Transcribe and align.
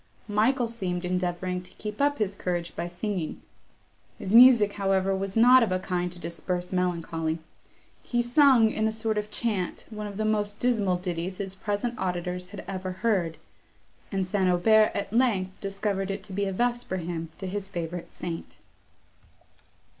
Michael 0.27 0.67
seemed 0.67 1.05
endeavouring 1.05 1.61
to 1.61 1.75
keep 1.75 2.01
up 2.01 2.17
his 2.17 2.33
courage 2.33 2.75
by 2.75 2.87
singing; 2.87 3.39
his 4.17 4.33
music, 4.33 4.73
however, 4.73 5.15
was 5.15 5.37
not 5.37 5.61
of 5.61 5.71
a 5.71 5.77
kind 5.77 6.11
to 6.11 6.17
disperse 6.17 6.73
melancholy; 6.73 7.37
he 8.01 8.19
sung, 8.23 8.71
in 8.71 8.87
a 8.87 8.91
sort 8.91 9.19
of 9.19 9.29
chant, 9.29 9.85
one 9.91 10.07
of 10.07 10.17
the 10.17 10.25
most 10.25 10.57
dismal 10.57 10.95
ditties 10.97 11.37
his 11.37 11.53
present 11.53 11.99
auditors 11.99 12.47
had 12.47 12.65
ever 12.67 12.91
heard, 13.05 13.37
and 14.11 14.25
St. 14.25 14.49
Aubert 14.49 14.89
at 14.95 15.13
length 15.13 15.51
discovered 15.61 16.09
it 16.09 16.23
to 16.23 16.33
be 16.33 16.45
a 16.45 16.51
vesper 16.51 16.97
hymn 16.97 17.29
to 17.37 17.45
his 17.45 17.67
favourite 17.67 18.11
saint. 18.11 18.57